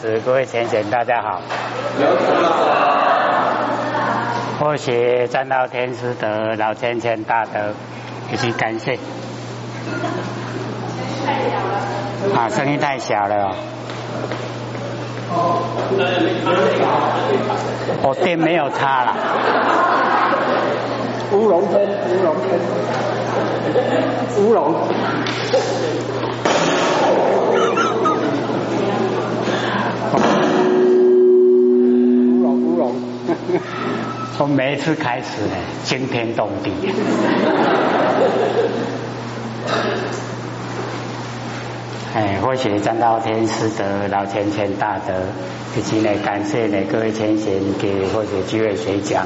[0.00, 1.42] 子，各位浅贤，大家好。
[4.58, 7.74] 或许站到天师德，老千千大德，
[8.32, 8.98] 以及感谢。
[12.34, 13.54] 啊，声音太小了。
[18.02, 19.14] 哦，电没有插了。
[21.32, 22.58] 乌龙天，乌龙天，
[24.38, 24.74] 乌龙。
[34.36, 35.54] 从每一次开始呢，
[35.84, 36.72] 惊天动地。
[42.12, 45.14] 哎，或许占到天师德，老千千大德，
[45.76, 49.24] 以及呢，感谢呢各位前贤给或者几位学讲。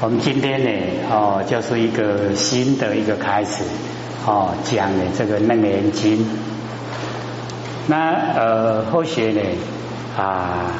[0.00, 0.70] 我们今天呢，
[1.10, 3.64] 哦，就是一个新的一个开始，
[4.26, 6.26] 哦，讲的这个楞严经。
[7.86, 9.42] 那呃，后学呢
[10.16, 10.72] 啊，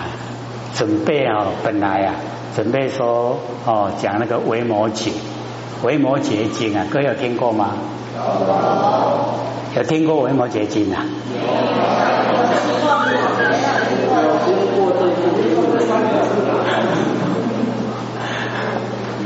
[0.81, 2.15] 准备啊，本来啊，
[2.57, 5.11] 准备说哦，讲那个维摩诘，
[5.83, 7.75] 维摩诘经啊，各位有听过吗？
[9.77, 11.05] 有有听过维摩诘经啊？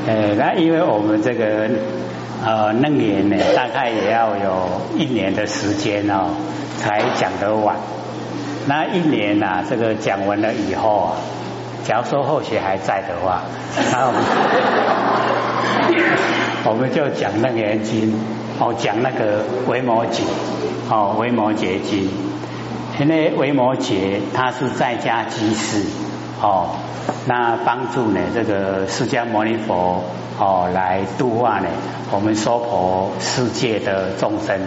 [0.08, 1.70] 呃，那因为我们这个
[2.44, 6.30] 呃楞严呢，大概也要有一年的时间哦，
[6.78, 7.77] 才讲得完。
[8.66, 11.12] 那一年呐，这个讲完了以后啊，
[11.84, 13.42] 假如说后学还在的话，
[13.92, 14.22] 那我们
[16.66, 18.12] 我们就讲楞严经，
[18.58, 20.22] 哦，讲那个维摩诘，
[20.90, 22.08] 哦，维摩诘经。
[22.98, 25.84] 因为维摩诘他是在家居士，
[26.40, 26.70] 哦。
[27.27, 28.20] 那帮助呢？
[28.34, 30.02] 这个释迦牟尼佛
[30.38, 31.68] 哦，来度化呢
[32.10, 34.58] 我们娑婆世界的众生。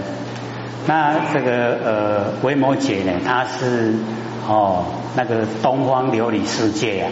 [0.85, 3.95] 那这个呃维摩诘呢，他是
[4.47, 4.85] 哦
[5.17, 7.09] 那个东方琉璃世界啊，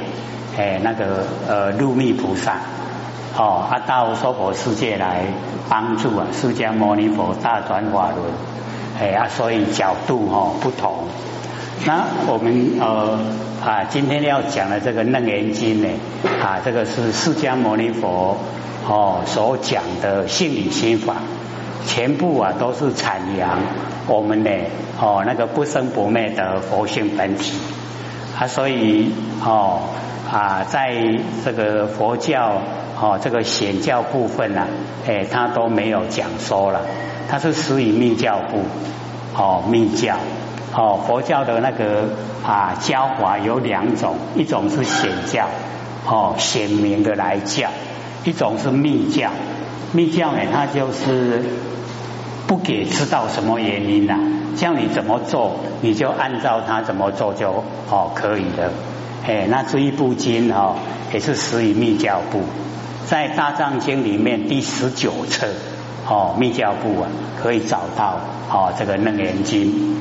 [0.59, 2.57] 哎那个呃入密菩萨
[3.35, 5.25] 哦，他到娑婆世界来
[5.67, 8.21] 帮助啊释迦牟尼佛大转法轮，
[9.01, 11.07] 哎啊所以角度哦不同。
[11.83, 13.17] 那我们呃
[13.65, 15.89] 啊，今天要讲的这个楞严经呢，
[16.43, 18.37] 啊，这个是释迦牟尼佛
[18.87, 21.15] 哦所讲的性理心法，
[21.87, 23.57] 全部啊都是阐扬
[24.05, 24.51] 我们的
[25.01, 27.57] 哦那个不生不灭的佛性本体
[28.37, 29.11] 啊，所以
[29.43, 29.79] 哦
[30.29, 30.93] 啊，在
[31.43, 32.61] 这个佛教
[32.99, 34.67] 哦这个显教部分呢，
[35.07, 36.81] 哎，他都没有讲说了，
[37.29, 38.63] 他是属于密教部
[39.35, 40.17] 哦密教。
[40.77, 42.09] 哦，佛教的那个
[42.45, 45.47] 啊教法有两种，一种是显教，
[46.05, 47.69] 哦显明的来教；
[48.25, 49.29] 一种是密教。
[49.93, 51.45] 密教呢，它就是
[52.47, 54.19] 不给知道什么原因呐，
[54.55, 58.71] 叫你怎么做，你就按照他怎么做就哦可以的。
[59.25, 60.75] 哎，那这一部经哦
[61.13, 62.41] 也是属于密教部，
[63.07, 65.47] 在大藏经里面第十九册
[66.07, 67.09] 哦密教部啊
[67.41, 69.95] 可以找到哦这个楞严经。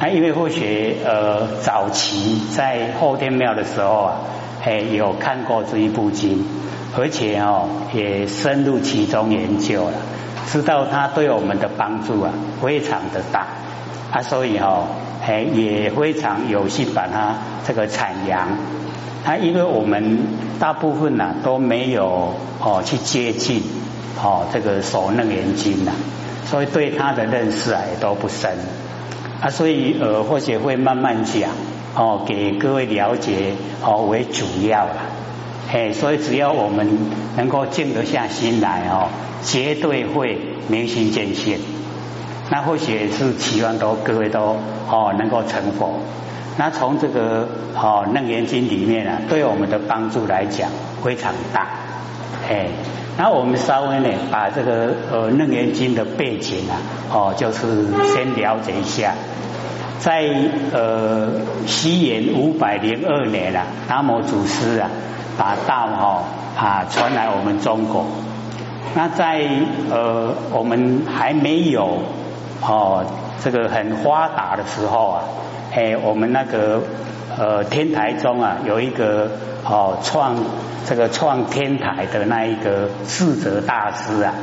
[0.00, 4.16] 啊，因为或许呃早期在后天庙的时候啊，
[4.64, 6.44] 哎有看过这一部经，
[6.98, 9.92] 而且哦也深入其中研究了，
[10.48, 13.46] 知道它对我们的帮助啊非常的大
[14.14, 14.86] 啊，所以哦
[15.26, 17.34] 哎也非常有心把它
[17.66, 18.46] 这个阐扬
[19.24, 20.20] 啊，因为我们
[20.60, 23.60] 大部分呢都没有哦去接近
[24.22, 25.90] 哦这个所楞严经呐，
[26.46, 28.52] 所以对它的认识啊也都不深。
[29.40, 31.50] 啊，所以呃，或许会慢慢讲
[31.96, 35.10] 哦，给各位了解哦为主要啦。
[35.68, 36.86] 嘿，所以只要我们
[37.36, 39.08] 能够静得下心来哦，
[39.42, 40.38] 绝对会
[40.68, 41.58] 明心见性。
[42.54, 44.56] 那或许是期望都各位都
[44.88, 45.98] 哦能够成佛。
[46.56, 50.70] 那从这个哦楞严经里面啊，对我们的帮助来讲
[51.02, 51.66] 非常大。
[52.48, 52.68] 哎，
[53.18, 56.78] 那我们稍微呢把这个呃楞严经的背景啊，
[57.12, 59.14] 哦就是先了解一下。
[59.98, 60.30] 在
[60.72, 61.28] 呃
[61.66, 64.88] 西元五百零二年啊，达摩祖师啊
[65.36, 66.22] 把道哈
[66.56, 68.06] 啊传来我们中国。
[68.94, 69.42] 那在
[69.90, 71.98] 呃我们还没有
[72.66, 73.04] 哦
[73.42, 75.22] 这个很发达的时候啊，
[75.74, 76.82] 哎我们那个
[77.38, 79.30] 呃天台中啊有一个
[79.64, 80.36] 哦创
[80.86, 84.34] 这个创天台的那一个智者大师啊，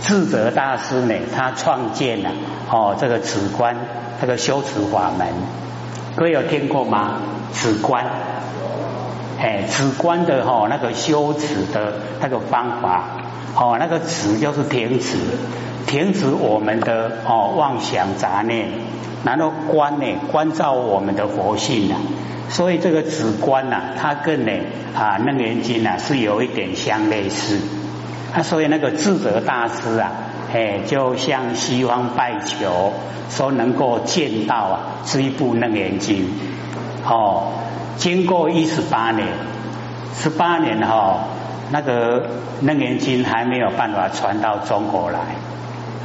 [0.00, 2.30] 智者大师呢他创建了
[2.70, 3.76] 哦这个止观。
[4.20, 5.28] 这个修持法门，
[6.16, 7.20] 各位有听过吗？
[7.52, 8.04] 止观，
[9.40, 13.04] 哎，止观的哈那个修持的那个方法，
[13.54, 15.16] 哦，那个止就是停止，
[15.86, 18.66] 停止我们的哦妄想杂念，
[19.24, 21.96] 然后观呢关照我们的佛性啊，
[22.48, 24.52] 所以这个止观呐，它跟呢
[24.96, 27.60] 啊楞严经啊是有一点相类似。
[28.34, 30.10] 啊，所以那个智者大师啊，
[30.52, 32.92] 哎，就向西方拜求，
[33.30, 36.28] 说能够见到啊这一部楞严经。
[37.06, 37.52] 哦，
[37.98, 39.28] 经过一十八年，
[40.14, 41.24] 十八年哈，
[41.70, 42.26] 那个
[42.62, 45.18] 楞严经还没有办法传到中国来，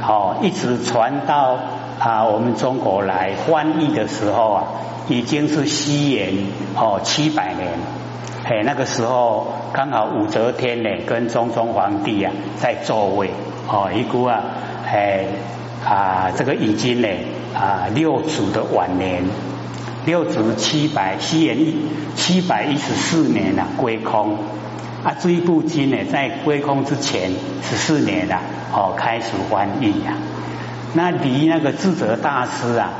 [0.06, 1.56] 哦，一直传到。
[1.96, 4.64] 啊，我们中国来翻译的时候啊，
[5.08, 6.34] 已经是西元
[6.76, 7.70] 哦七百年，
[8.44, 13.30] 哎，那个时候刚好武则天呢跟中宗皇帝啊在座位
[13.68, 14.42] 哦，一估啊，
[14.92, 15.24] 哎
[15.86, 17.08] 啊，这个已经呢
[17.54, 19.22] 啊六祖的晚年，
[20.06, 21.76] 六祖七百西元一
[22.14, 24.38] 七百一十四年啊归空。
[25.02, 27.30] 啊，这一部经呢在归空之前
[27.62, 28.40] 十四年啊
[28.72, 30.16] 哦开始翻译呀。
[30.94, 32.90] 那离那个智者大师啊，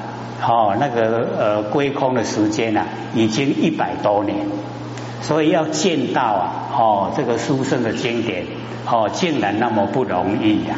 [0.47, 2.85] 哦，那个呃归空的时间呢，
[3.15, 4.37] 已经一百多年，
[5.23, 8.45] 所以要见到啊，哦，这个书生的经典，
[8.85, 10.77] 哦，竟然那么不容易呀，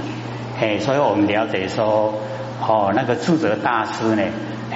[0.61, 2.15] 哎，所以我们了解说，
[2.61, 4.23] 哦，那个智者大师呢，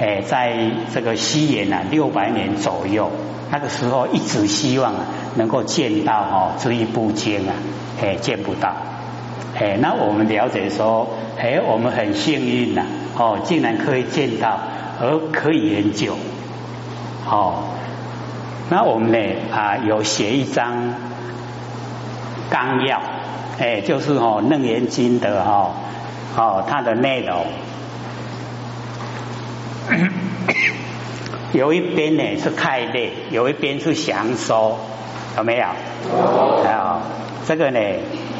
[0.01, 3.11] 哎，在这个西元啊六百年左右，
[3.51, 4.95] 那个时候一直希望
[5.35, 7.53] 能够见到哦这一部经啊，
[8.01, 8.73] 哎，见不到。
[9.59, 11.07] 哎，那我们了解说，
[11.37, 12.83] 哎，我们很幸运呐，
[13.15, 14.57] 哦，竟然可以见到，
[14.99, 16.17] 而可以研究，
[17.29, 17.65] 哦，
[18.71, 19.17] 那我们呢
[19.53, 20.95] 啊，有写一张
[22.49, 22.99] 纲要，
[23.59, 25.73] 哎，就是哦《楞严经》的哈，
[26.35, 27.45] 哦，它的内容，
[31.53, 34.77] 有一边呢是太累，有一边是享受，
[35.37, 35.65] 有没有？
[35.65, 37.01] 有。
[37.45, 37.79] 这个呢？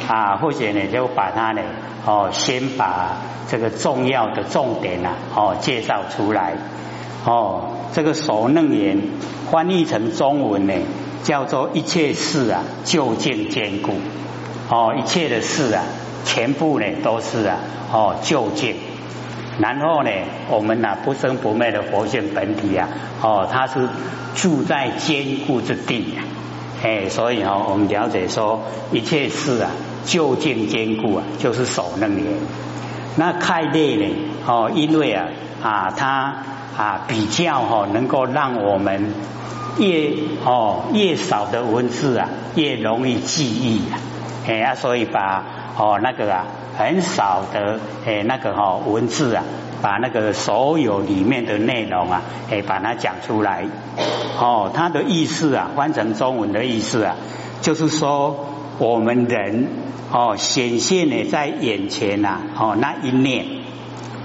[0.08, 1.62] 啊，或者呢，就把它呢，
[2.06, 3.16] 哦，先把
[3.48, 6.54] 这个重要的重点啊，哦，介绍出来。
[7.24, 9.00] 哦，这个首楞严
[9.50, 10.72] 翻译成中文呢，
[11.22, 13.92] 叫做一切事啊，究竟坚固。
[14.68, 15.84] 哦，一切的事啊，
[16.24, 17.58] 全部呢都是啊，
[17.92, 18.74] 哦，究竟。
[19.62, 20.10] 然后呢，
[20.50, 22.88] 我们呐不生不灭的佛性本体啊，
[23.22, 23.88] 哦，它是
[24.34, 26.18] 住在坚固之地。
[26.82, 29.70] 哎，所以哈，我们了解说一切事啊。
[30.04, 32.26] 就近坚固啊，就是守楞严。
[33.14, 34.16] 那开列呢？
[34.44, 35.28] 哦，因为啊
[35.62, 36.34] 啊，它
[36.76, 39.14] 啊比较哈，能够让我们
[39.78, 40.12] 越
[40.44, 43.94] 哦越少的文字啊，越容易记忆啊。
[44.48, 45.44] 哎啊，所以把
[45.78, 46.46] 哦那个啊
[46.84, 49.44] 很少的哎那个哈文字啊，
[49.80, 53.66] 把那个所有里面的内容啊，哎把它讲出来。
[54.38, 57.16] 哦，它的意思啊，翻成中文的意思啊，
[57.60, 58.46] 就是说
[58.78, 59.68] 我们人。
[60.14, 63.46] 哦，显现呢在眼前呐，哦那一念，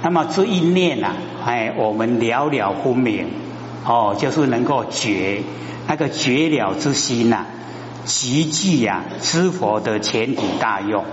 [0.04, 1.14] 那么这一念呐，
[1.46, 3.30] 哎，我们了了分明，
[3.86, 5.44] 哦，就是能够觉
[5.88, 7.46] 那个觉了之心呐，
[8.04, 11.06] 极具呀知佛的前提大用，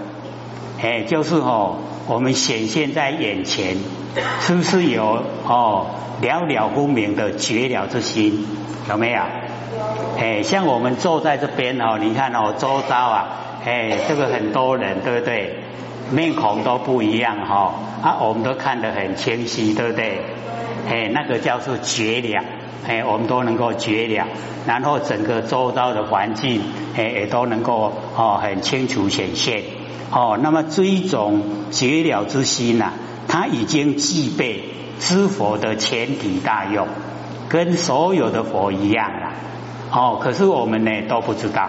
[0.84, 3.78] 哎，就是哦，我们显现在眼前，
[4.40, 5.86] 是不是有哦
[6.20, 8.46] 了了分明的觉了之心？
[8.90, 9.22] 有没有？
[10.19, 13.28] 哎，像我们坐在这边哦，你看哦，周遭啊。
[13.64, 15.60] 哎，这个很多人对不对？
[16.10, 17.72] 面孔都不一样哈
[18.02, 20.20] 啊，我们都看得很清晰，对不对？
[20.86, 22.44] 哎，那个叫做觉了，
[22.86, 24.26] 哎，我们都能够觉了，
[24.66, 26.60] 然后整个周遭的环境
[26.96, 29.62] 哎也都能够哦很清楚显现
[30.10, 30.38] 哦。
[30.43, 32.93] 那么这一种觉了之心呐，
[33.26, 34.62] 它已经具备
[34.98, 36.86] 知佛的前提大用，
[37.48, 39.32] 跟所有的佛一样了
[39.91, 40.19] 哦。
[40.22, 41.69] 可是我们呢都不知道。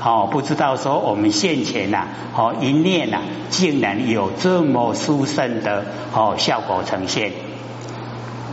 [0.00, 3.18] 哦，不知道说我们现前呐，哦一念呐，
[3.50, 5.84] 竟然有这么殊胜的
[6.14, 7.32] 哦效果呈现。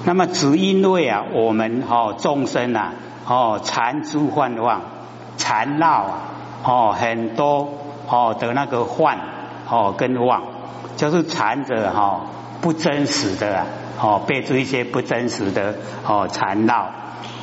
[0.05, 2.91] 那么只因为啊，我们哦众生呐，
[3.27, 4.81] 哦缠诸幻妄，
[5.37, 6.21] 缠绕啊，
[6.63, 7.67] 哦很多
[8.07, 9.17] 哦的那个幻
[9.67, 10.43] 哦跟妄，
[10.95, 12.21] 就是缠着哈
[12.61, 13.65] 不真实的啊
[13.99, 16.87] 哦被这一些不真实的哦缠绕。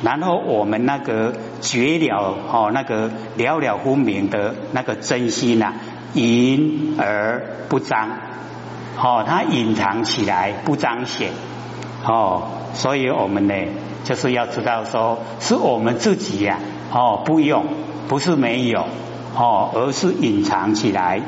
[0.01, 5.73] 然后我们那个绝了哦，那个了了分明的那个真心呐，
[6.13, 8.09] 隐而不彰，
[8.97, 11.31] 哦，它隐藏起来不彰显，
[12.05, 12.43] 哦，
[12.73, 13.53] 所以我们呢
[14.03, 16.59] 就是要知道说，是我们自己呀，
[16.91, 17.65] 哦，不用，
[18.07, 18.85] 不是没有，
[19.35, 21.21] 哦，而是隐藏起来，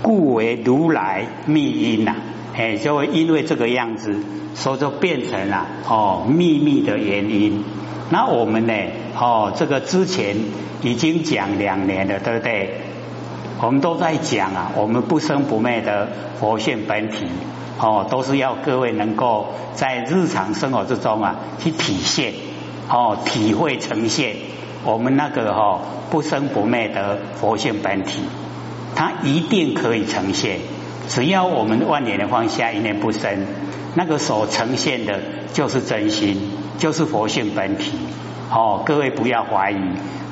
[0.00, 2.14] 故为如来密因呐，
[2.56, 4.14] 哎，就会因为这个样子，
[4.54, 7.64] 所以就变成了哦秘密的原因。
[8.10, 8.72] 那我们呢？
[9.18, 10.36] 哦，这个之前
[10.80, 12.80] 已经讲两年了，对不对？
[13.60, 17.26] 我们都在讲啊，我们不生不灭的佛性本体
[17.78, 22.34] 哦，都是要各位能够在日常生活之中啊去体现
[22.88, 24.36] 哦，体会呈现
[24.84, 25.80] 我们那个哈
[26.10, 28.22] 不生不灭的佛性本体，
[28.94, 30.58] 它一定可以呈现。
[31.08, 33.46] 只要我们万年的放下，一念不生，
[33.94, 35.20] 那个所呈现的
[35.52, 37.92] 就是真心，就是佛性本体。
[38.50, 39.76] 哦，各位不要怀疑。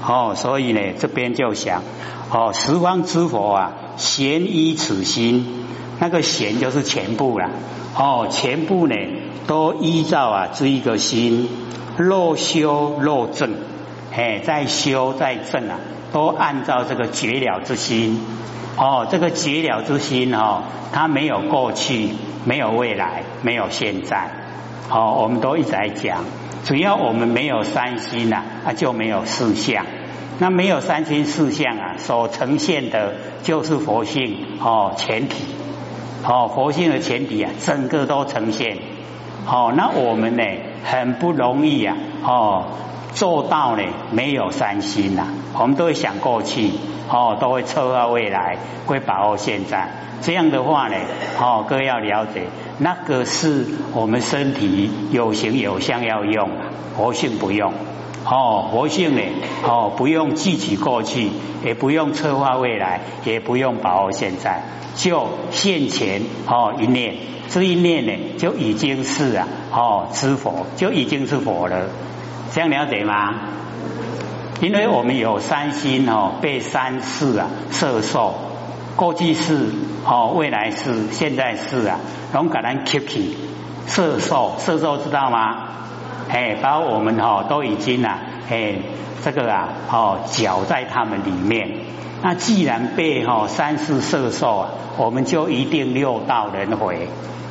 [0.06, 1.82] 哦，所以呢，这边就想，
[2.30, 5.65] 哦，十方之佛啊，咸依此心，
[5.98, 7.50] 那个贤就是全部了。
[7.98, 8.94] 哦，全部呢
[9.46, 11.48] 都依照啊这一个心，
[11.96, 13.54] 若修若正，
[14.14, 15.78] 哎，在修在正啊，
[16.12, 18.20] 都按照这个绝了之心。
[18.76, 22.10] 哦，这个绝了之心哦，它没有过去，
[22.44, 24.30] 没有未来，没有现在。
[24.90, 26.24] 哦，我们都一直在讲，
[26.64, 29.86] 只要我们没有三心呐，啊就没有四相。
[30.38, 35.44] 那没有三心四相啊，所呈现的就是佛性哦前提。
[36.24, 38.78] 哦，佛性的前提啊，整个都呈现。
[39.46, 40.42] 哦，那我们呢，
[40.84, 41.96] 很不容易啊。
[42.24, 42.64] 哦。
[43.12, 46.70] 做到呢，没有三心呐，我们都会想过去，
[47.08, 49.88] 哦，都会策划未来，会把握现在。
[50.20, 50.96] 这样的话呢，
[51.40, 52.42] 哦，各位要了解，
[52.78, 56.50] 那个是我们身体有形有相要用，
[56.94, 57.72] 佛性不用。
[58.28, 59.22] 哦，活性呢，
[59.62, 61.30] 哦，不用记起过去，
[61.64, 64.64] 也不用策划未来，也不用把握现在，
[64.96, 67.14] 就现前哦一念，
[67.48, 71.86] 这一念呢，就已经是啊，哦，知佛，就已经是佛了。
[72.52, 73.34] 这样了解吗？
[74.60, 78.34] 因为我们有三心哦，被三世啊摄受，
[78.96, 79.68] 过去世
[80.04, 82.00] 哦，未来世，现在世啊，
[82.32, 83.36] 拢给咱 keep 起
[83.86, 85.68] 摄受，摄受知道吗？
[86.28, 88.18] 哎，把我们哈都已经啊，
[88.50, 88.74] 哎，
[89.22, 91.70] 这个啊，哦，搅在他们里面。
[92.22, 97.08] 那既然被哈三世摄受啊，我们就一定六道轮回。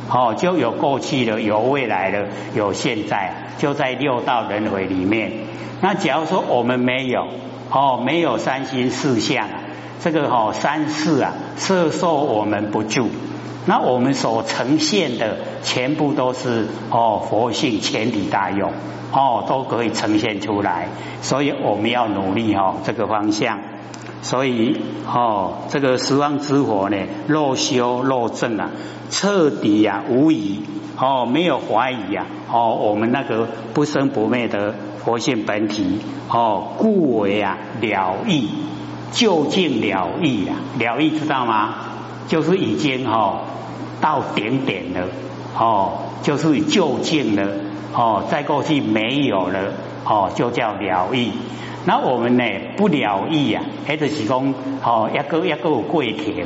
[0.08, 5.32] 哦，就有过去的，有未来的，有现在，就在六道轮回里面。
[5.82, 7.28] 那假如说我们没有，
[7.72, 9.48] 哦，没有三心四相，
[10.02, 13.10] 这个哦三世啊，摄受我们不住。
[13.66, 18.72] 那我们所呈现的全部都是哦佛性全体大用，
[19.12, 20.90] 哦都可以呈现出来。
[21.22, 23.60] 所以我们要努力哦这个方向。
[24.22, 28.72] 所以哦，这个十方之火呢，若修若正啊，
[29.12, 30.64] 彻底呀无疑
[31.00, 38.50] 哦，没有怀疑呀哦，我们那个不生不灭的佛性本体哦，故为啊了义，
[39.12, 41.76] 究竟了义啊，了义知道吗？
[42.28, 43.42] 就是已经哦
[44.02, 45.08] 到顶点了
[45.58, 47.48] 哦，就是就近了
[47.94, 49.74] 哦，再过去没有了
[50.06, 51.32] 哦，就叫了义。
[51.86, 52.44] 那我们呢
[52.78, 54.54] 不了义呀，还是提供
[54.84, 56.46] 哦一个一个过程，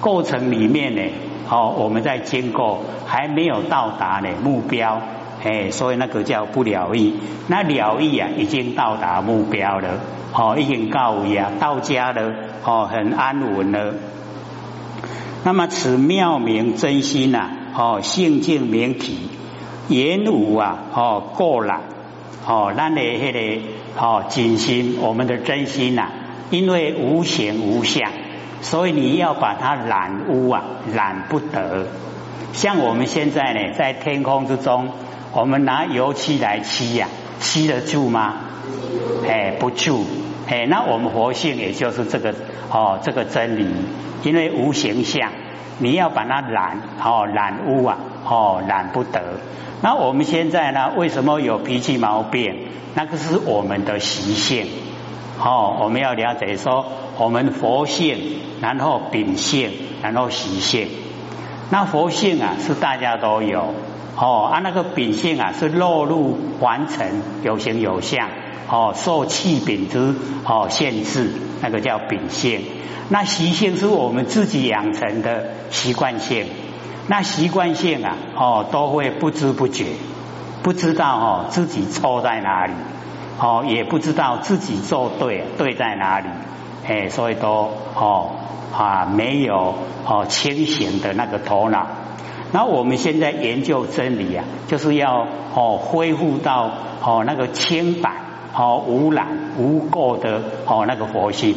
[0.00, 1.02] 过程里面呢，
[1.50, 5.00] 哦我们在经过还没有到达呢目标，
[5.44, 7.14] 哎，所以那个叫不了义。
[7.48, 9.88] 那了义啊，已经到达目标了，
[10.32, 12.32] 哦已经告位啊，到家了，
[12.64, 13.92] 哦很安稳了。
[15.42, 19.16] 那么此妙明真心呐，哦性净明体，
[19.88, 21.80] 言无啊，哦过了。
[22.46, 23.62] 哦，那的那个
[23.98, 26.08] 哦，真心，我们的真心呐，
[26.50, 28.10] 因为无形无相，
[28.60, 31.86] 所以你要把它染污啊，染不得。
[32.52, 34.88] 像我们现在呢，在天空之中，
[35.32, 38.34] 我们拿油漆来漆呀，漆得住吗？
[39.28, 40.04] 哎，不住。
[40.50, 42.34] 哎，那我们佛性也就是这个
[42.72, 43.68] 哦，这个真理，
[44.24, 45.30] 因为无形相，
[45.78, 49.22] 你要把它染哦，染污啊，哦，染不得。
[49.80, 50.90] 那我们现在呢？
[50.96, 52.66] 为什么有脾气毛病？
[52.96, 54.66] 那个是我们的习性。
[55.38, 56.84] 哦，我们要了解说，
[57.16, 58.18] 我们佛性，
[58.60, 59.70] 然后秉性，
[60.02, 60.88] 然后习性。
[61.70, 63.72] 那佛性啊，是大家都有。
[64.16, 68.28] 哦，啊，那个秉性啊，是落入凡尘，有形有相。
[68.70, 72.62] 哦，受气禀之哦限制，那个叫秉性。
[73.08, 76.46] 那习性是我们自己养成的习惯性。
[77.08, 79.86] 那习惯性啊，哦，都会不知不觉，
[80.62, 82.72] 不知道哦自己错在哪里，
[83.40, 86.28] 哦，也不知道自己做对对在哪里，
[86.86, 88.30] 哎，所以都哦
[88.72, 89.74] 啊没有
[90.06, 91.88] 哦清醒的那个头脑。
[92.52, 96.70] 那我们现在研究真理啊，就是要哦恢复到
[97.02, 98.12] 哦那个清白、
[98.54, 99.28] 哦无染
[99.58, 101.56] 无垢的哦那个佛性。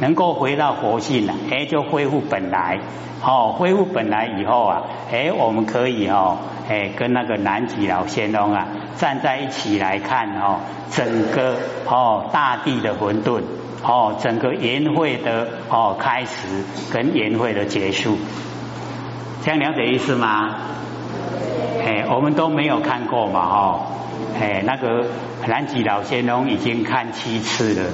[0.00, 2.80] 能够回到佛性了，哎，就恢复本来，
[3.24, 6.36] 哦，恢复本来以后啊，哎，我们可以哦，
[6.68, 10.58] 哎，跟那个南极老仙翁啊站在一起来看哦，
[10.90, 11.54] 整个
[11.86, 13.42] 哦大地的混沌，
[13.84, 18.16] 哦整个圆会的哦开始跟圆会的结束，
[19.44, 20.56] 这样了解意思吗？
[21.86, 23.80] 哎，我们都没有看过嘛，哈，
[24.38, 25.06] 哎，那个
[25.46, 27.90] 南极老仙翁已经看七次了，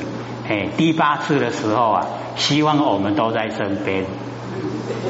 [0.49, 2.06] 哎，第八次的时候啊，
[2.37, 4.04] 希望我们都在身边。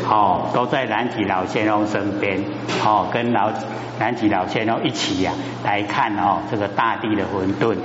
[0.08, 2.44] 哦，都在南极老仙翁身边，
[2.84, 3.50] 哦，跟老
[3.98, 5.32] 南极老仙翁一起呀
[5.64, 7.76] 来看哦这个大地的混沌。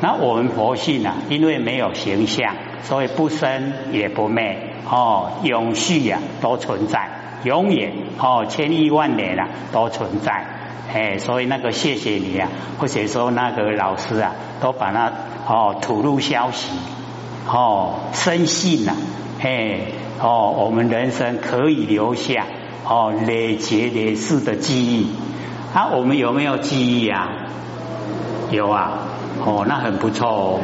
[0.00, 7.08] 那我们佛性啊，因为没有形象，所以不生也不灭，哦，永续呀都存在，
[7.44, 10.44] 永远哦千亿万年啊都存在。
[10.92, 12.48] 哎，所以那个谢谢你啊，
[12.78, 15.12] 或者说那个老师啊，都把它
[15.46, 16.70] 哦吐露消息，
[17.46, 18.92] 哦深信呐，
[19.42, 19.80] 哎。
[20.20, 22.44] 哦，我们人生可以留下
[22.84, 25.12] 哦累劫累世的记忆
[25.72, 27.28] 啊，我们有没有记忆啊？
[28.50, 28.98] 有啊，
[29.46, 30.60] 哦，那很不错哦，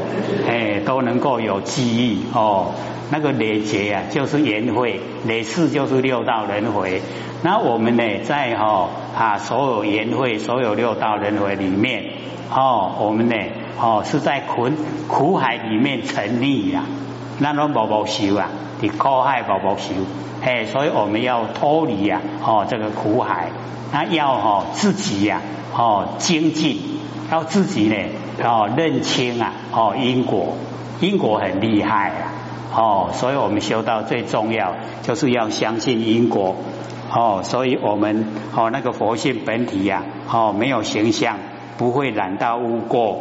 [0.48, 2.72] 哎，都能够有记忆哦。
[3.12, 7.00] 那个累劫啊，就是缘会；累世就是六道轮回。
[7.44, 12.02] 那我们呢，在哈啊所有缘会、所有六道轮回里面，
[12.50, 13.36] 哦，我们呢，
[13.78, 14.70] 哦是在苦
[15.08, 16.84] 苦海里面沉溺呀，
[17.38, 18.48] 那种无无修啊。
[18.80, 19.92] 你苦海宝宝修，
[20.42, 23.50] 哎，所以我们要脱离呀，哦，这个苦海，
[23.92, 25.42] 那要哈自己呀，
[25.76, 26.80] 哦精进，
[27.30, 27.96] 要自己呢，
[28.42, 30.56] 哦认清啊，哦因果，
[30.98, 32.32] 因果很厉害啊，
[32.74, 36.56] 哦，所以我们修道最重要就是要相信因果，
[37.14, 41.36] 哦，所以我们哦那个佛性本体呀，哦没有形象，
[41.78, 43.18] 不会染到污垢，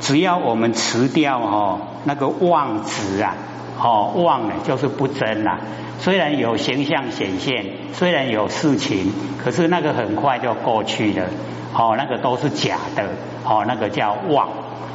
[0.00, 3.34] 只要我们辞掉哦那个妄执啊。
[3.78, 5.60] 哦，妄呢就是不真啦。
[5.98, 9.12] 虽然有形象显现，虽然有事情，
[9.44, 11.26] 可是那个很快就过去了。
[11.74, 13.04] 哦，那个都是假的。
[13.44, 14.48] 哦，那个叫妄。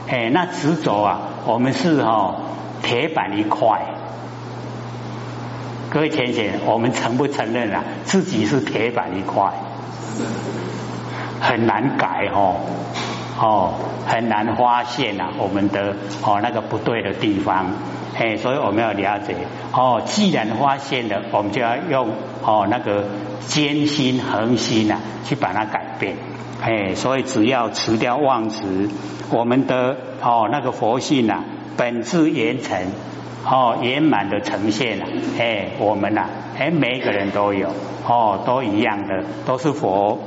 [0.10, 2.42] 哎，那执着啊，我们是哦
[2.82, 3.82] 铁板一块。
[5.92, 7.84] 各位浅显，我们承不承认啊？
[8.06, 9.52] 自己是铁板一块，
[11.42, 12.62] 很难改哦。
[13.38, 13.74] 哦，
[14.08, 17.74] 很难发现啊，我们的哦那个不对的地方。
[18.18, 19.36] 哎，所以我们要了解
[19.74, 20.02] 哦。
[20.06, 22.08] 既然发现了，我们就要用
[22.46, 23.04] 哦那个
[23.48, 26.16] 艰辛恒心啊，去把它改变。
[26.62, 28.90] 哎，所以只要辞掉妄执，
[29.30, 31.44] 我们的哦那个佛性啊，
[31.76, 32.80] 本质圆成
[33.46, 35.06] 哦圆满的呈现了。
[35.40, 36.26] 哎，我们呐，
[36.58, 37.70] 哎每一个人都有
[38.08, 40.20] 哦，都一样的，都是佛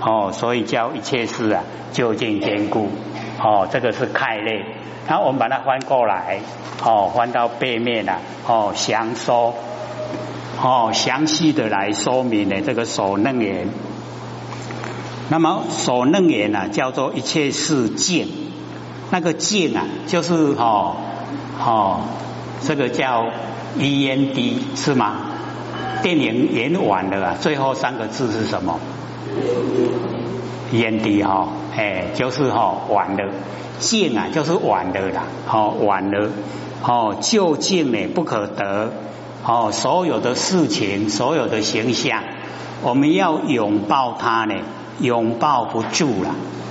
[0.00, 2.88] 哦，所以教一切事啊，究竟坚固
[3.42, 4.64] 哦，这个是开类。
[5.08, 6.38] 然后我们把它翻过来，
[6.84, 9.54] 哦，翻到背面了，哦，详说，
[10.62, 13.68] 哦，详细的来说明呢这个手楞言。
[15.28, 18.28] 那么手楞言呢，叫做一切事见，
[19.10, 20.96] 那个见啊，就是哦，
[21.58, 22.00] 哦，
[22.66, 23.26] 这个叫
[23.78, 25.16] E N D 是吗？
[26.02, 28.78] 电影演完了啊，最后三个字是什么
[30.72, 33.32] ？E N D 哈，哎，就是哈完了。
[33.78, 36.30] 见啊，就是完了啦，好完了，
[36.84, 38.92] 哦，究竟呢不可得，
[39.44, 42.22] 哦，所有的事情，所有的形象，
[42.82, 44.54] 我们要拥抱它呢，
[45.00, 46.30] 拥抱不住了，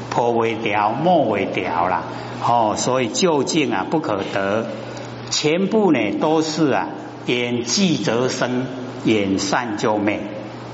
[0.10, 2.04] 破为掉，莫为掉了，
[2.48, 4.68] 哦，所以究竟啊不可得，
[5.32, 6.89] 全部呢都是啊，
[7.26, 8.67] 眼寂则生，
[9.04, 10.20] 眼散就灭，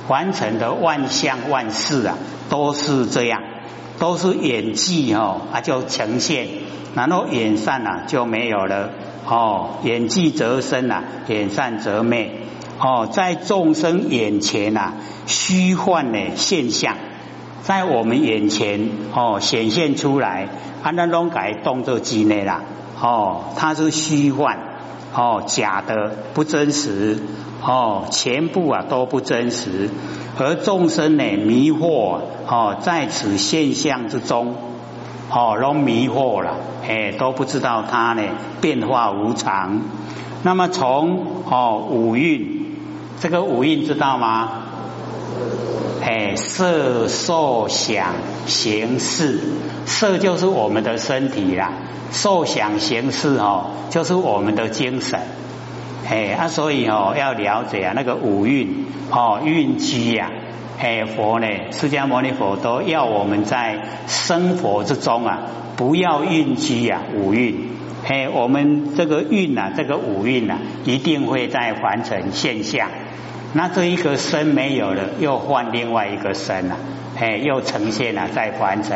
[0.10, 2.18] 完成的万象万事啊，
[2.50, 3.42] 都是这样。
[4.00, 6.48] 都是演技哦，啊就呈现，
[6.94, 8.92] 然后演散啊就没有了
[9.26, 12.30] 哦，演技则生啊，演散则灭
[12.80, 14.94] 哦，在众生眼前呐，
[15.26, 16.96] 虚幻的现象，
[17.64, 20.48] 在我们眼前哦显现出来，
[20.84, 22.62] 安那种改动作机内啦
[23.02, 24.58] 哦，它是虚幻
[25.14, 27.20] 哦，假的不真实
[27.62, 29.90] 哦，全部啊都不真实。
[30.40, 34.56] 而众生呢迷惑哦，在此现象之中
[35.32, 36.56] 哦，都迷惑了，
[36.88, 38.24] 哎，都不知道它呢
[38.62, 39.82] 变化无常。
[40.44, 42.76] 那么从哦五蕴，
[43.20, 44.64] 这个五蕴知道吗？
[46.02, 48.14] 哎，色、受、想、
[48.46, 49.40] 行、识，
[49.86, 51.74] 色就是我们的身体啦，
[52.12, 55.20] 受、想、行、识哦，就是我们的精神。
[56.10, 60.32] 哎啊，所以哦，要了解啊，那个五蕴哦，蕴机呀，
[60.80, 65.40] 哎，佛呢，释迦牟尼佛都要我们在生活之中啊，
[65.76, 67.72] 不要蕴机呀，五蕴，
[68.08, 72.88] 哎，我们这个蕴呐，这个五蕴呐，一定会在凡尘现象。
[73.58, 76.76] 那这一个身没有了，又换另外一个身了，
[77.20, 78.96] 哎，又呈现了再完成，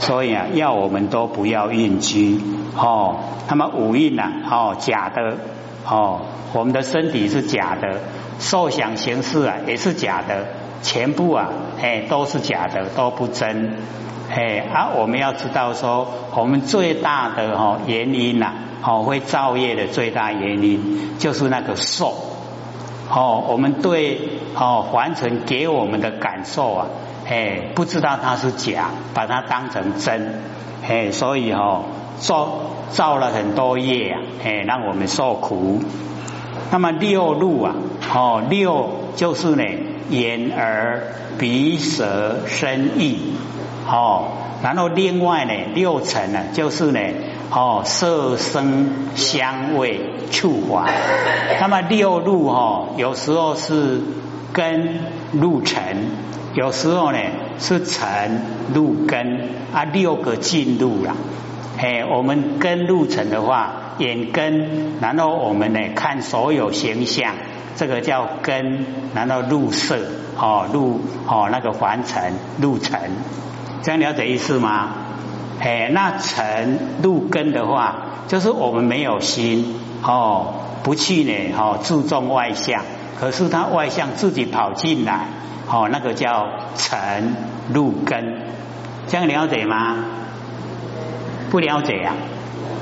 [0.00, 2.40] 所以啊，要我们都不要运居
[2.74, 3.20] 哦。
[3.48, 5.36] 那么五蕴呐，哦，假的
[5.88, 8.00] 哦，我们的身体是假的，
[8.40, 10.44] 受想行识啊也是假的，
[10.82, 11.46] 全部啊，
[11.80, 13.76] 哎，都是假的，都不真。
[14.28, 22.12] 哎，啊，我们要知道说，我们最大的哈原因呐，哦，会造业的最大原因就是那个受，
[23.10, 24.20] 哦，我们对
[24.54, 26.86] 哦凡尘给我们的感受啊，
[27.28, 30.40] 哎，不知道它是假，把它当成真，
[30.88, 31.84] 哎，所以哦
[32.18, 32.48] 造
[32.90, 35.80] 造了很多业啊，哎，让我们受苦。
[36.70, 37.74] 那么六路啊，
[38.14, 39.64] 哦，六就是呢，
[40.08, 41.02] 眼耳
[41.36, 43.34] 鼻舌身意。
[43.88, 44.28] 哦，
[44.62, 47.00] 然后另外呢，六尘呢，就是呢，
[47.52, 50.88] 哦，色声香味触法。
[51.60, 54.00] 那么六路哦，有时候是
[54.52, 55.00] 根
[55.32, 56.10] 入尘，
[56.54, 57.18] 有时候呢
[57.58, 61.16] 是尘入根啊，六个进入了。
[61.76, 67.34] 哎，我们根入尘的话，眼根，然后我们呢看所有形象，
[67.74, 69.98] 这个叫根，然后入色，
[70.38, 73.10] 哦，入哦那个凡尘入尘。
[73.82, 74.92] 这样了解意思吗？
[75.60, 77.96] 哎，那尘入根的话，
[78.28, 82.82] 就是我们没有心哦，不去呢哦注重外向，
[83.20, 85.26] 可是他外向自己跑进来，
[85.68, 86.46] 哦，那个叫
[86.76, 87.36] 尘
[87.72, 88.40] 入根。
[89.06, 89.96] 这样了解吗？
[91.50, 92.14] 不了解呀？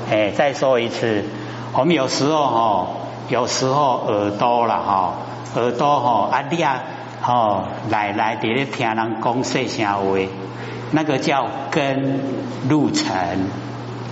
[0.09, 1.25] 哎，再说一次，
[1.73, 2.87] 我们有时候哦，
[3.27, 5.13] 有时候耳朵了哈，
[5.55, 6.81] 耳朵哦，啊你啊
[7.27, 10.17] 哦来来伫咧听人讲说啥话。
[10.91, 12.19] 那个叫根
[12.67, 13.47] 入尘，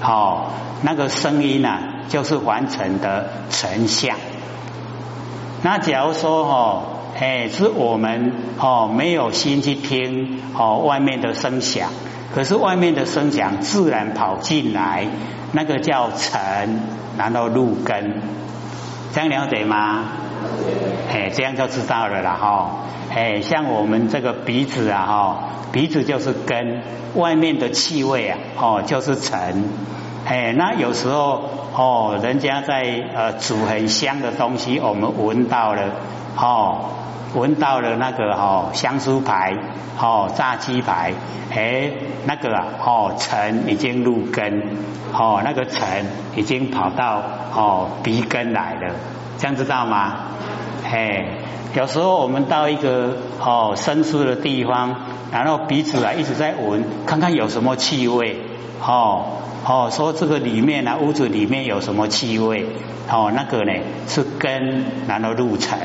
[0.01, 0.51] 哦，
[0.83, 4.15] 那个声音呢，就是完成的成像。
[5.63, 6.83] 那假如说哦，
[7.19, 11.89] 哎，是我们哦没有心去听哦外面的声响，
[12.35, 15.07] 可是外面的声响自然跑进来，
[15.51, 16.81] 那个叫尘，
[17.17, 18.21] 然后入根，
[19.13, 20.03] 这样了解吗？
[21.11, 22.71] 哎，这样就知道了啦哈。
[23.17, 25.43] 哎，像我们这个鼻子啊哈。
[25.71, 26.81] 鼻子就是根，
[27.15, 29.65] 外面的气味啊，哦，就是尘。
[30.25, 32.83] 哎，那有时候哦，人家在
[33.15, 35.81] 呃煮很香的东西，我们闻到了，
[36.37, 36.85] 哦，
[37.33, 39.57] 闻到了那个哦香酥排，
[39.99, 41.13] 哦炸鸡排，
[41.53, 41.91] 哎，
[42.25, 44.77] 那个啊，哦尘已经入根，
[45.11, 47.21] 哦那个尘已经跑到
[47.55, 48.93] 哦鼻根来了，
[49.39, 50.17] 这样知道吗？
[50.89, 51.25] 哎，
[51.75, 54.95] 有时候我们到一个哦深处的地方。
[55.29, 58.37] 然后鼻子啊一直在闻，看看有什么气味，
[58.81, 59.25] 哦
[59.65, 62.65] 哦，说这个里面呢屋子里面有什么气味，
[63.11, 63.73] 哦那个呢
[64.07, 65.77] 是根，然后入尘，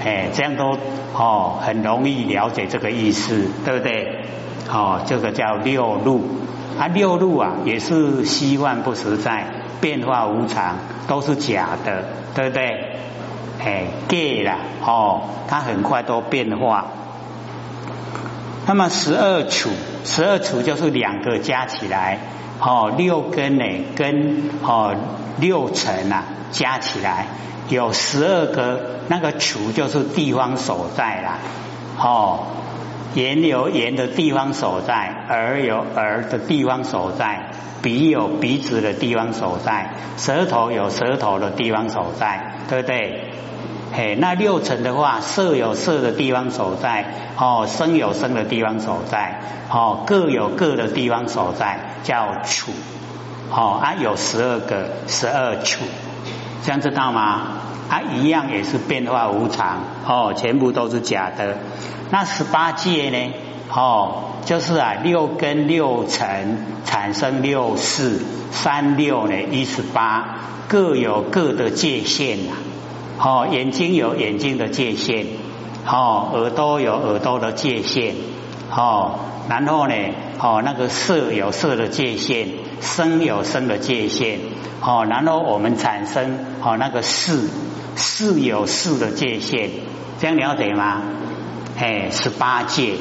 [0.00, 0.78] 哎这样都
[1.14, 4.20] 哦很容易了解这个意思，对不对？
[4.70, 6.22] 哦这个叫六路，
[6.78, 9.46] 啊六路啊也是虚幻不实在，
[9.80, 10.76] 变化无常，
[11.08, 12.04] 都是假的，
[12.36, 12.86] 对不对？
[13.62, 16.86] 哎，gay 了哦，它很快都变化。
[18.66, 19.70] 那么十二处，
[20.04, 22.18] 十二处就是两个加起来，
[22.60, 23.64] 哦，六根呢，
[23.96, 24.94] 跟哦
[25.38, 27.26] 六尘啊加起来
[27.68, 31.38] 有十二个，那个处就是地方所在啦，
[31.98, 32.46] 哦，
[33.14, 37.50] 眼有眼的地方所在，耳有耳的地方所在，
[37.82, 43.32] 鼻有鼻子的地方所在，舌头有舌头的地方所在，对不对？
[44.00, 47.04] 嘿，那六尘的话，色有色的地方所在，
[47.36, 52.72] 哦，声有声的地方所在，哦，各有各的地方所在，叫处，
[53.50, 55.84] 哦，啊，有十二个，十二处，
[56.62, 57.42] 这样知道吗？
[57.90, 61.58] 啊，一样也是变化无常，哦，全部都是假的。
[62.08, 63.34] 那十八界呢？
[63.70, 72.54] 哦，就是啊，六根六尘产生六四，三六呢一十八，各有各的界限呐。
[73.22, 75.26] 哦，眼睛有眼睛的界限，
[75.86, 78.14] 哦，耳朵有耳朵的界限，
[78.74, 79.94] 哦，然后呢，
[80.38, 82.48] 哦，那个色有色的界限，
[82.80, 84.38] 声有声的界限，
[84.80, 87.50] 哦，然后我们产生哦那个视，
[87.94, 89.68] 视有视的界限，
[90.18, 91.02] 这样了解吗？
[91.78, 92.94] 哎，十八界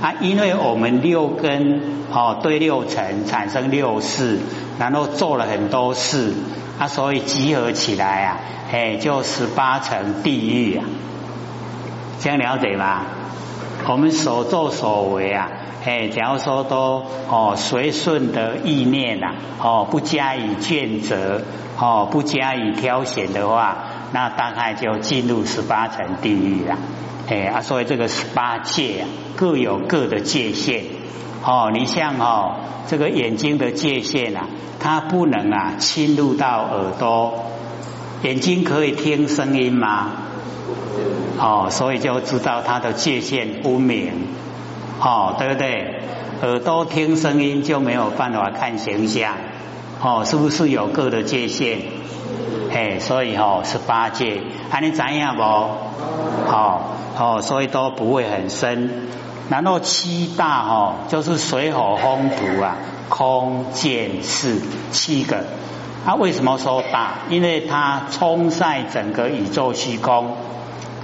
[0.00, 4.38] 啊，因为我们六根哦对六尘产生六事，
[4.78, 6.32] 然后做了很多事。
[6.78, 10.84] 啊，所以集合起来啊，哎，就十八层地狱啊，
[12.20, 13.02] 这样了解吗？
[13.88, 15.48] 我们所作所为啊，
[15.84, 21.42] 哎，假如说都哦随顺的意念呐，哦不加以眷责，
[21.78, 23.78] 哦不加以挑选的话，
[24.12, 26.76] 那大概就进入十八层地狱了。
[27.28, 30.84] 哎啊，所以这个十八界啊，各有各的界限。
[31.44, 34.46] 哦，你像哦，这个眼睛的界限啊，
[34.80, 37.44] 它不能啊侵入到耳朵。
[38.22, 40.08] 眼睛可以听声音吗？
[41.38, 44.12] 哦，所以就知道它的界限不明。
[45.00, 46.00] 哦，对不对？
[46.42, 49.34] 耳朵听声音就没有办法看形象。
[50.02, 51.78] 哦，是不是有各的界限？
[52.72, 55.42] 哎，所以哦，十八界，啊，你怎样不？
[55.42, 56.80] 哦
[57.16, 59.08] 哦，所以都不会很深。
[59.50, 62.76] 然后七大哦，就是水火风土啊，
[63.08, 65.44] 空见识七个。
[66.04, 67.14] 它为什么说大？
[67.28, 70.36] 因为它冲晒整个宇宙虚空。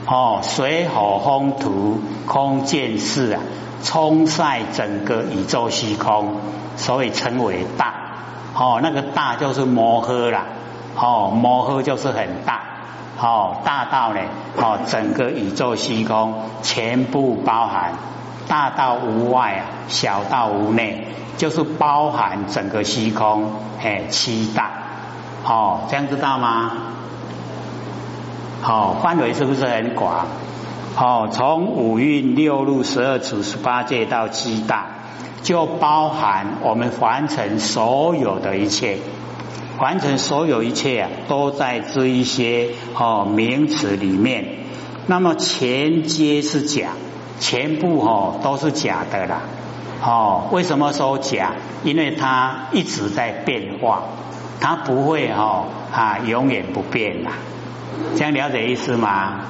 [0.07, 3.40] 哦，水火风土空见识啊，
[3.83, 6.37] 冲晒整个宇宙虚空，
[6.76, 7.94] 所以称为大。
[8.54, 10.44] 哦，那个大就是摩诃啦，
[10.96, 12.61] 哦，摩诃就是很大，
[13.18, 14.20] 哦，大到呢，
[14.57, 17.94] 哦，整个宇宙虚空全部包含，
[18.48, 23.50] 大到无外啊，小到无内，就是包含整个虚空，
[23.83, 24.70] 哎，七大，
[25.44, 26.72] 哦，这样知道吗？
[28.62, 30.26] 好，范围是不是很广？
[30.96, 34.87] 哦，从五蕴六路十二处十八界到七大。
[35.42, 38.96] 就包含我们凡尘所有的一切，
[39.78, 44.46] 凡尘所有一切啊，都在这一些哦名词里面。
[45.07, 46.92] 那么全皆是讲，
[47.44, 49.42] 全部哦都是假的啦。
[50.02, 51.52] 哦，为什么说假？
[51.83, 54.04] 因为它一直在变化，
[54.61, 57.33] 它不会哦啊永远不变啦。
[58.16, 59.42] 这样了解意思吗？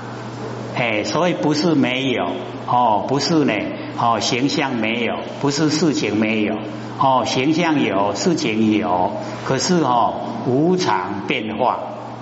[0.76, 2.26] 哎，所以不是没有
[2.66, 3.54] 哦，不是呢。
[3.96, 6.57] 哦，形象没有，不是事情没有。
[6.98, 9.12] 哦，形象有，事情有，
[9.46, 10.14] 可是哦，
[10.46, 11.78] 无常变化，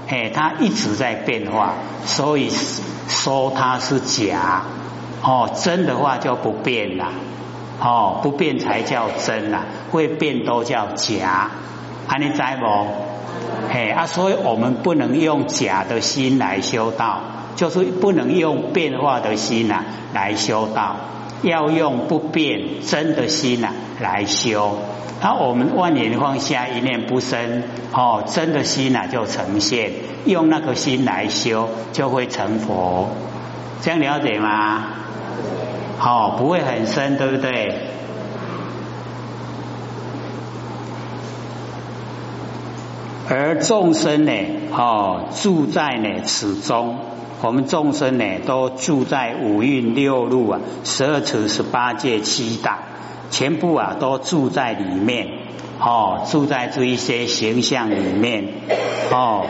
[0.07, 1.73] 哎，它一直在变化，
[2.05, 2.51] 所以
[3.09, 4.65] 说它是假。
[5.23, 7.09] 哦，真的话就不变了。
[7.81, 11.51] 哦，不变才叫真呐，会变都叫假。
[12.09, 12.87] 安尼知不？
[13.73, 17.21] 嘿啊，所以我们不能用假的心来修道，
[17.57, 20.97] 就是不能用变化的心呐来修道。
[21.43, 24.79] 要用不变真的心呐来修，
[25.21, 29.91] 那我们万年放下一念不生，哦，真的心呐就呈现，
[30.25, 33.09] 用那个心来修就会成佛，
[33.81, 34.85] 这样了解吗？
[36.05, 37.73] 好，不会很深，对不对？
[43.29, 44.33] 而众生呢，
[44.73, 46.97] 哦，住在呢此中。
[47.41, 52.81] 我们众生呢，都住在五蕴六路啊，十二处十八界七大，
[53.31, 55.29] 全部啊都住在里面，
[55.79, 58.49] 哦，住在这一些形象里面，
[59.12, 59.47] 哦，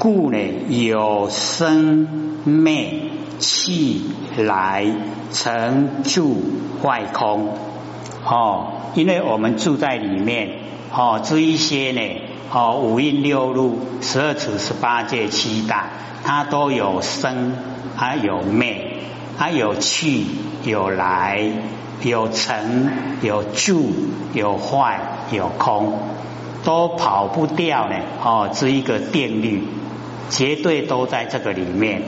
[0.00, 0.38] 故呢
[0.68, 2.90] 有生灭
[3.42, 4.02] 气
[4.38, 4.86] 来
[5.32, 6.40] 成住
[6.80, 7.48] 坏空，
[8.24, 10.50] 哦，因为我们住在里面，
[10.94, 12.00] 哦，这一些呢，
[12.52, 15.88] 哦，五阴六路十二处十八界七大。
[16.24, 17.52] 它都有生，
[17.96, 18.98] 它有灭，
[19.36, 20.24] 它有去
[20.62, 21.50] 有来，
[22.04, 23.90] 有成有住
[24.32, 25.00] 有坏
[25.32, 25.98] 有空，
[26.62, 27.96] 都跑不掉呢。
[28.22, 29.64] 哦，这一个定律，
[30.30, 32.02] 绝对都在这个里面。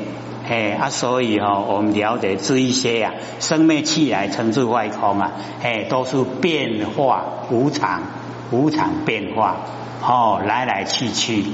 [0.48, 8.02] 哎啊，所以哦，我们了解这一些呀，生灭气来称之外空啊，哎，都是变化无常，
[8.50, 9.56] 无常变化，
[10.02, 11.44] 哦，来来去去，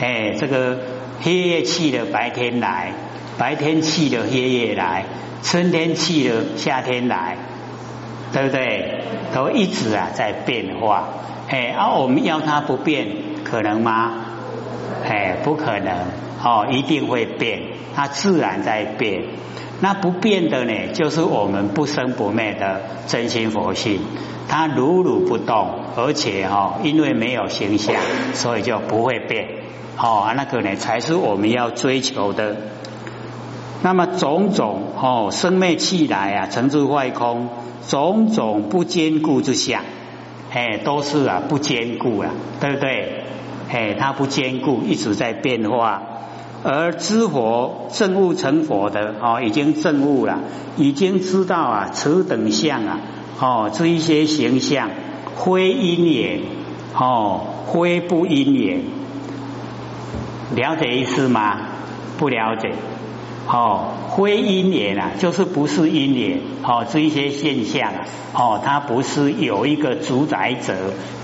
[0.00, 0.78] 哎，这个。
[1.18, 2.92] 黑夜去了，白天来；
[3.38, 5.04] 白天去了，黑夜来；
[5.42, 7.38] 春天去了，夏天来，
[8.34, 9.00] 对不对？
[9.32, 11.08] 都一直啊在变化。
[11.48, 13.08] 哎，而我们要它不变，
[13.44, 14.12] 可能吗？
[15.08, 16.25] 哎，不可能。
[16.46, 17.60] 哦，一定会变，
[17.96, 19.24] 它自然在变。
[19.80, 23.98] 那不变的呢，就是我们不生不灭的真心佛性，
[24.48, 27.96] 它如如不动，而且哈，因为没有形象，
[28.32, 29.48] 所以就不会变。
[29.98, 32.56] 哦，那个呢，才是我们要追求的。
[33.82, 37.48] 那么种种哦，生灭气来啊，成住坏空，
[37.88, 39.82] 种种不坚固之相，
[40.52, 42.30] 哎，都是啊不坚固啊，
[42.60, 43.24] 对不对？
[43.68, 46.02] 哎，它不坚固，一直在变化。
[46.68, 50.40] 而知佛证悟成佛的哦，已经证悟了，
[50.76, 52.98] 已经知道啊，此等相啊，
[53.38, 54.90] 哦，这一些形象，
[55.36, 56.40] 非因缘，
[56.98, 58.80] 哦，非不因缘。
[60.56, 61.56] 了解意思吗？
[62.18, 62.72] 不了解。
[63.46, 66.40] 哦，非因缘啊，就是不是因缘。
[66.64, 68.00] 哦，这一些现象啊，
[68.34, 70.74] 哦，它不是有一个主宰者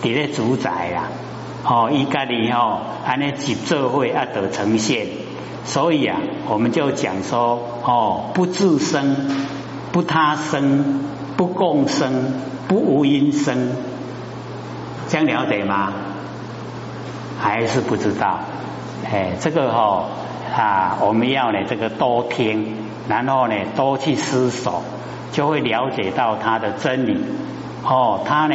[0.05, 1.11] 伫咧主宰啊。
[1.65, 5.09] 哦，伊家里哦，安尼集社会啊得呈现。
[5.65, 9.17] 所以啊，我们就讲说哦，不自生，
[9.93, 11.01] 不他生，
[11.37, 12.33] 不共生，
[12.69, 13.71] 不无因生，
[15.09, 15.93] 这样了解吗？
[17.41, 18.41] 还是不知道？
[19.11, 20.05] 哎，这个哈
[20.57, 22.77] 啊，我们要呢这个多听，
[23.09, 24.83] 然后呢多去思索，
[25.33, 27.19] 就会了解到他的真理。
[27.85, 28.55] 哦，他呢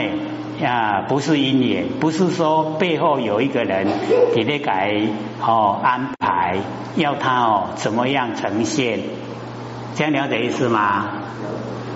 [0.63, 3.87] 啊不是因缘，不是说背后有一个人
[4.33, 4.99] 给你改
[5.39, 6.57] 哦安排，
[6.95, 8.99] 要他哦怎么样呈现，
[9.95, 11.05] 这样了解意思吗？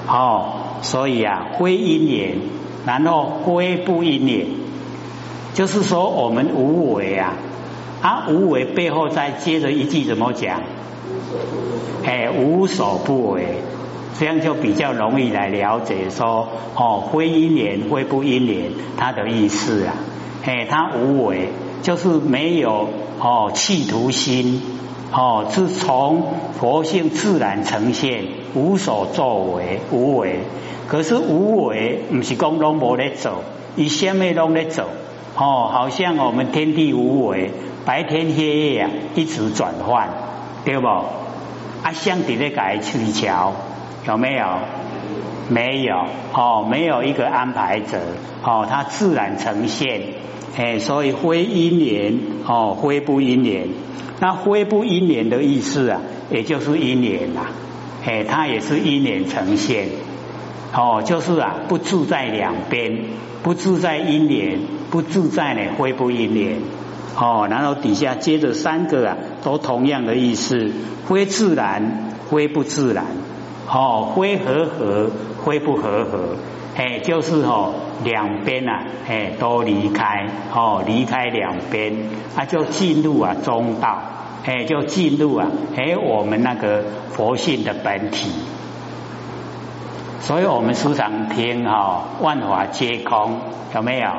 [0.08, 2.38] 哦，所以啊，非因缘，
[2.86, 4.45] 然后非不因缘，
[5.54, 7.34] 就是说我们无为啊，
[8.02, 10.62] 啊无为背后再接着一句怎么讲？
[12.06, 13.63] 哎，无所不为。
[14.21, 19.95] 这样就比较容易来了解说哦，非因缘，非不因缘，它的意思啊，
[20.43, 21.49] 嘿，它无为，
[21.81, 22.88] 就是没有
[23.19, 24.62] 哦企图心
[25.12, 26.23] 哦，是从
[26.60, 30.41] 佛性自然呈现，无所作为，无为。
[30.88, 33.41] 可是无为，不是讲拢无咧走，
[33.75, 34.88] 以什么拢咧走？
[35.36, 37.49] 哦，好像我们天地无为，
[37.86, 40.10] 白天黑夜啊，一直转换，
[40.63, 40.86] 对不？
[40.86, 43.53] 啊，像伫咧改取桥。
[44.07, 44.45] 有没有？
[45.49, 47.97] 没有哦，没有一个安排者
[48.41, 50.01] 哦，它自然呈现，
[50.55, 53.67] 哎，所以非因缘哦，非不因缘。
[54.21, 57.47] 那非不因缘的意思啊，也就是因缘呐，
[58.05, 59.87] 哎，它也是因缘呈现
[60.73, 62.97] 哦，就是啊，不住在两边，
[63.43, 64.59] 不住在因缘，
[64.89, 66.59] 不住在呢非不因缘
[67.17, 70.71] 哦，然后底下接着三个啊，都同样的意思，
[71.09, 73.05] 非自然，非不自然。
[73.73, 75.10] 哦，非和合，
[75.45, 76.36] 非不和合，
[76.75, 81.95] 哎，就是哦，两边呐，哎，都离开，哦，离开两边，
[82.36, 83.97] 啊，就进入啊中道，
[84.43, 88.29] 哎，就进入啊，哎，我们那个佛性的本体。
[90.19, 93.39] 所以我们时常听哈，万法皆空，
[93.73, 94.10] 有没有？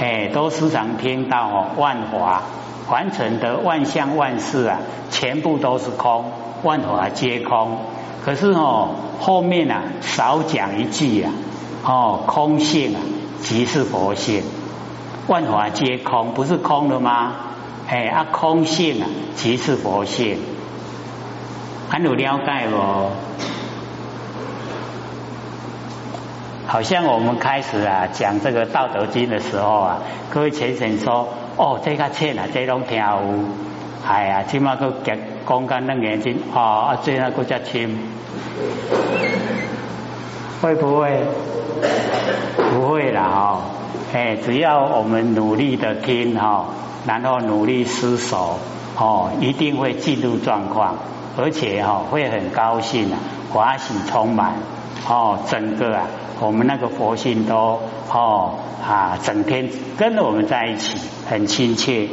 [0.00, 2.42] 哎，都时常听到哦，万法
[2.88, 4.78] 完成的万象万事啊，
[5.10, 6.30] 全部都是空，
[6.62, 7.78] 万法皆空。
[8.24, 11.30] 可是哦，后面啊少讲一句啊，
[11.84, 13.00] 哦，空性啊
[13.42, 14.42] 即是佛性，
[15.26, 17.32] 万法皆空，不是空了吗？
[17.86, 19.06] 哎啊，空性啊
[19.36, 20.38] 即是佛性，
[21.90, 23.10] 很有了解哦？
[26.66, 29.98] 好像我们开始啊讲这个《道德经》的时候啊，
[30.30, 33.20] 各位先生说，哦，这个切啊，这拢听有，
[34.08, 35.14] 哎呀，起码个讲
[35.48, 37.98] 讲干两眼睛，哦，啊，这那个叫亲。
[40.60, 41.22] 会不会？
[42.72, 43.62] 不会啦哦，
[44.12, 46.66] 哎，只要我们努力的听哈，
[47.06, 48.58] 然后努力思索
[48.96, 50.96] 哦，一定会进入状况，
[51.36, 53.18] 而且哈会很高兴啊，
[53.52, 54.54] 欢喜充满
[55.08, 56.06] 哦，整个啊，
[56.40, 57.80] 我们那个佛性都
[58.10, 58.54] 哦
[58.86, 60.96] 啊，整天跟着我们在一起，
[61.28, 62.08] 很亲切